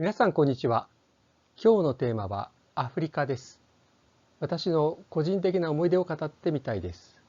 [0.00, 0.86] 皆さんこんにちは。
[1.60, 3.60] 今日のテーマはアフリカです。
[4.38, 7.20] 私の個人的な思い出を語ってみたいです。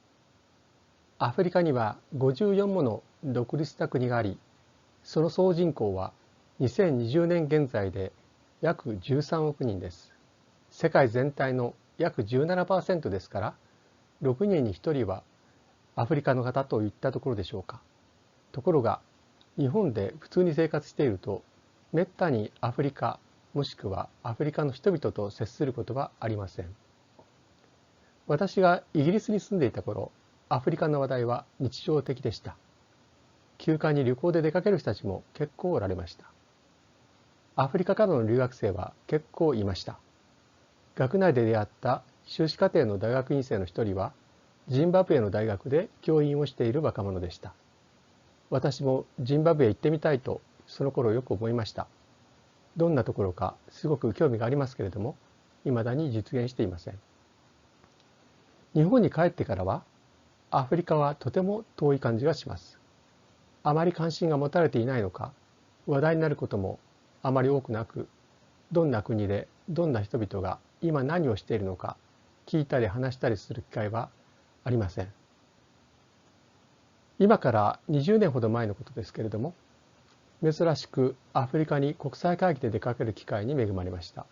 [1.18, 4.38] アフリカには54もの独立した国があり、
[5.02, 6.14] その総人口は
[6.60, 8.12] 2020年現在で
[8.62, 10.14] 約13億人です。
[10.70, 13.54] 世界全体の約17%ですから、
[14.22, 15.24] 6人に1人は
[15.96, 17.82] アフリカの方といったところでしょうか。
[18.52, 19.02] ところが、
[19.58, 21.42] 日本で普通に生活していると、
[21.92, 23.20] めったにアフリカ
[23.54, 26.68] もしくはアフリカの人々と接することはありません。
[28.28, 30.12] 私がイギリスに住んでいた頃、
[30.50, 32.56] アフリカの話題は日常的でした。
[33.58, 36.26] 休暇に旅行で出かける人たちも結構おられました。
[37.56, 39.98] アフリカからの留学生は結構いました。
[40.96, 44.14] 学内で出会った修士課程の大学院生の一人は、
[44.68, 47.54] ジンバブエの大学で教員をしている若者でした。
[48.52, 51.88] 私もジンバブエ行ってみたいとその頃よく思いました。
[52.78, 55.18] どんなところかすごく興味がありますけれども、
[55.66, 57.00] 未だに実現していません。
[58.76, 59.84] 日本に帰ってからは、
[60.52, 62.80] アフリカはとても遠い感じがします。
[63.64, 65.34] あまり関心が持たれていないのか、
[65.88, 66.80] 話題になることも
[67.24, 68.08] あまり多くなく、
[68.72, 71.98] どんな国でどんな人々が今何をしているのか
[72.46, 74.10] 聞いたり話したりする機会は
[74.64, 75.12] ありません。
[77.18, 79.56] 今から20年ほど前のことですけれども
[80.42, 84.26] 珍しくアフリカに国際会議で出かける機会に恵まれました。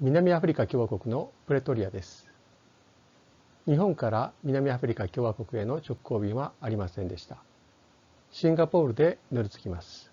[0.00, 2.30] 南アフリカ共和国のプレトリアです。
[3.66, 7.38] 日本から南アフリカ共和国への直行便はありませんでした。
[8.30, 10.12] シンガポールで乗り継ぎます。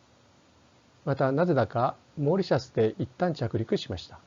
[1.06, 4.20] またなぜだかモーリシャスで一旦着陸しました。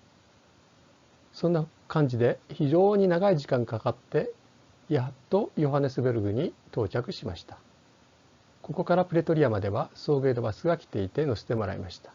[1.33, 4.33] そんな感じで非常に長い時間かかって
[4.89, 7.59] やっとヨハネスベルグに到着しました。
[8.71, 12.13] ここからプレトリアまでは送迎のバスが来ていて乗せてもらいました。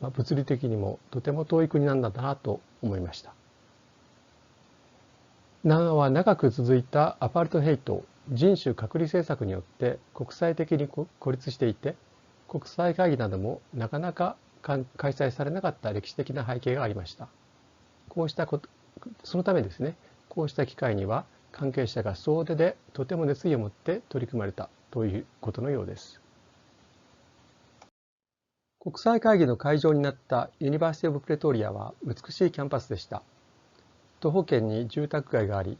[0.00, 3.32] まあ、物理的にもとても遠い国なんだなと思いました。
[5.62, 8.02] 長は長く続いたアパルトヘイト
[8.32, 11.94] 人種隔離政策によって国際的に孤立していて
[12.48, 17.28] 国際会議などもなかなか開催されなかった歴史的な背景がありました。
[18.08, 18.68] こうしたこと
[19.22, 19.94] そのためですね
[20.28, 26.20] こうした機会には関係者が総出でとても熱意を持って取り組まれたということのようです。
[28.80, 33.22] 国際会議の会場になった University of Pretoria は美しいキャンパスでした。
[34.20, 35.78] 徒歩圏に住宅街があり、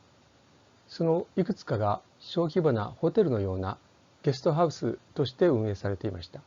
[0.87, 3.79] そのいくつかが小規模なホテルのような
[4.23, 6.43] ゲストハウスとして運営されていました。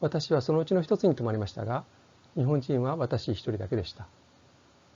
[0.00, 1.84] 私はそのうちの一つに泊まりましたが、
[2.36, 4.06] 日本人は私一人だけでした。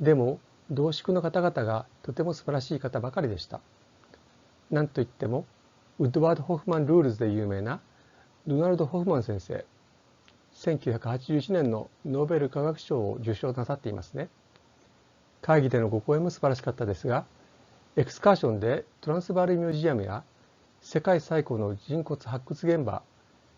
[0.01, 0.39] でも、
[0.71, 3.61] 同宿の方々がとても素晴らしい方ばかりでした。
[4.71, 5.45] なんといっても、
[5.99, 7.81] ウッドワード・ホフマン・ルールズで有名な
[8.47, 9.65] ドナルド・ホフマン先生、
[10.55, 14.29] 1981年のノーベル化学賞を受賞なさっていますね。
[15.43, 17.27] 会議でのご講演も素晴らしかったですが、
[17.97, 20.25] エクスカーションでトランスバールミュージアムや
[20.81, 23.03] 世界最古の人骨発掘現場、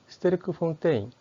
[0.09, 1.13] ステルク・フォンテイン、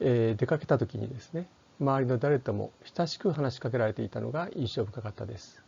[0.00, 1.46] えー、出かけた時にですね、
[1.80, 5.62] 周りの誰とも親しく話しかけられていたのが印象深かったです。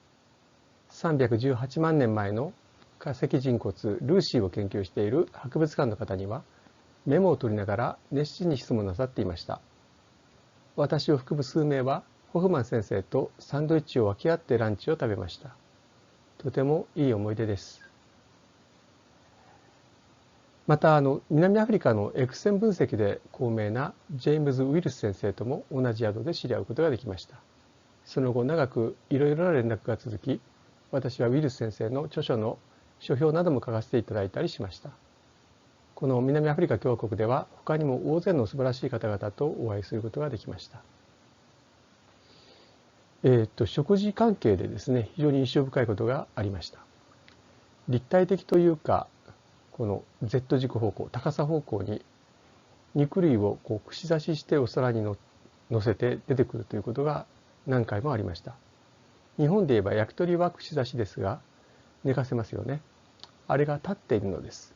[0.91, 2.53] 318万年前の
[3.05, 6.43] 化石人骨ルーシーを研究している博物館の方には
[7.05, 9.61] メモを取りながら熱心に質問なさっていました。
[10.75, 15.51] 私を含む数名はホフマン先生とサンドイッチを分け合ってランチを食べました。
[16.39, 17.83] とてもいい思い出です。
[20.67, 27.37] またあの南アフリカの X 線分析で高名なジェームズ・ウィルス先生とも同じ宿で知り合うことができました。
[28.07, 30.41] その後長くいろいろな連絡が続き、
[30.91, 32.59] 私はウィルス先生の著書の
[33.05, 34.91] 書評なども書かせていただいたりしました。
[35.95, 40.81] この南アフリカ共和国では他にも大勢の素晴らしい方々とお会いすることができました。
[43.23, 46.79] えー、っと食事関係でですね非常に印象深いことがありました。
[47.89, 49.07] 立体的というか
[49.73, 52.03] この Z 軸方向高さ方向に
[52.95, 55.17] 肉類をこう串刺ししてお皿にの
[55.83, 57.27] せて出てくるということが
[57.67, 58.55] 何回もありました
[59.37, 61.41] 日本で言えば焼き鳥は串刺しですが
[62.05, 62.81] 寝かせますよね
[63.49, 64.75] あれが立っているのです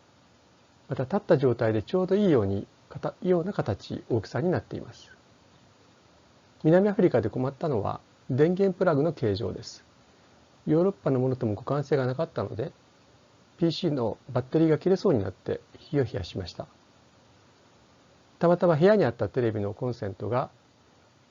[0.89, 2.67] また立った状態でちょうどいいように
[3.23, 5.11] ような形大きさになっています
[6.65, 8.01] 南アフリカで困ったのは
[8.31, 9.85] 電源プラグの形状です
[10.67, 12.73] ヨーロッパのものとも互換性がなかったので
[13.59, 16.67] PC のバッテリーが切れそうになってヒヤヒヤしました。
[18.39, 20.49] たまたま部屋にあったテレビのコンセントが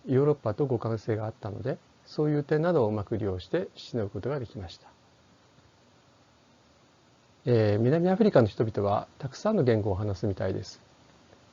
[0.05, 4.89] ヨーロッパと互換性があったので、そういう点などをうまく利用してしのぐことができました。
[7.49, 10.81] えー、南アフリカの人々はたくさんの言語を話すみたいです。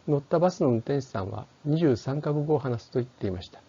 [0.09, 3.61] 乗ったバスの運転手さんは23カ国語を話すと言っていました。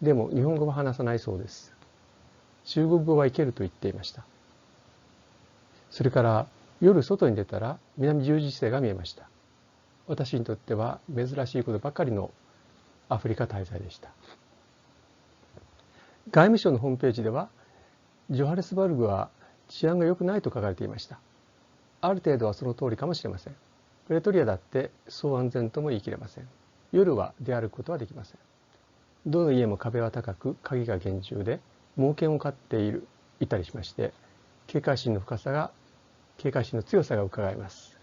[0.00, 1.74] でも日本語は話さないそうです。
[2.66, 4.22] 中国語はいけると言っていました。
[5.90, 6.46] それから
[6.80, 9.28] 夜外に出たら南十字星が見えました。
[10.06, 12.30] 私にとっては珍しいことばかりの
[13.08, 14.10] アフリカ滞在でした。
[16.30, 17.48] 外務省のホームページでは
[18.30, 19.30] ジョハネスバルグは
[19.66, 21.18] 治安が良くないと書かれていました。
[22.00, 23.56] ある程度はその通りかもしれません。
[24.06, 26.48] プレトリアだってそう安全とも言い切れません。
[26.92, 28.38] 夜は出歩くことはできません。
[29.26, 31.60] どの家も壁は高く、鍵が厳重で、
[31.96, 33.06] 猛犬を飼っている、
[33.38, 34.12] いたりしまして、
[34.66, 35.70] 警戒心の深さが、
[36.38, 37.98] 警戒心の強さが伺えます。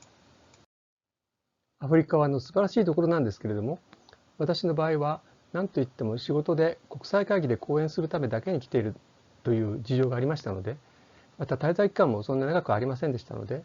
[1.79, 3.79] アフリカはの素晴らしいところなんですけれども、
[4.37, 5.21] 私の場合は
[5.53, 8.95] 何といっても仕事で国際会議で講演するためだけに来ている
[9.43, 10.77] という事情がありましたので、
[11.37, 13.63] また滞在期間もそんな長くありませんでしたので、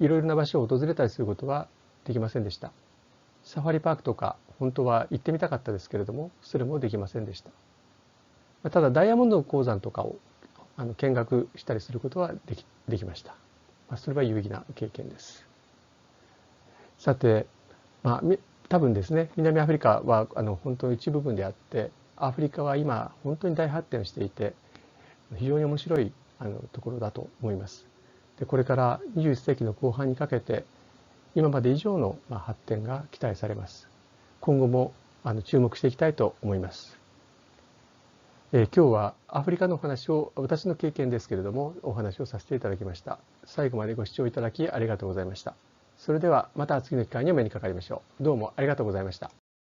[0.00, 1.68] いろいろな場所を訪れたりすることは
[2.04, 2.72] できませんでした。
[3.42, 7.42] サファリパークとか本当は行ってみたかったですけれども、それもできませんでし
[8.62, 8.70] た。
[8.70, 10.16] ただダイヤモンド鉱山とかを
[10.76, 13.32] あの見学したりすることはできできました。
[13.88, 15.44] まあ、それは有意義な経験です。
[16.98, 17.46] さて、
[18.02, 18.36] まあ、
[18.68, 24.54] 多分ですね南アフリカはあの本当の一部分であってアフリカは今本当に大発展していて
[25.36, 27.93] 非常に面白いあのところだと思います。
[28.38, 30.64] でこれから21世紀の後半にかけて
[31.34, 33.88] 今まで以上の発展が期待されます。
[34.40, 34.92] 今後も
[35.22, 36.98] あの注目していきたいと思います。
[38.52, 43.18] え今日はアフリカのお話を私の経験ですけれどもお話をさせていただきました。
[43.44, 45.54] 最後までご視聴いただきありがとうございました。
[45.96, 48.22] それではまた次の機会にお目にかかりましょう。
[48.22, 49.43] どうもありがとうございました。